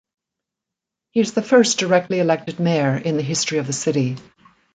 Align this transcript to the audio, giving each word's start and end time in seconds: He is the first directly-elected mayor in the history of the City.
He 1.11 1.19
is 1.19 1.33
the 1.35 1.43
first 1.43 1.77
directly-elected 1.77 2.59
mayor 2.59 2.97
in 2.97 3.17
the 3.17 3.21
history 3.21 3.59
of 3.59 3.67
the 3.67 3.73
City. 3.73 4.17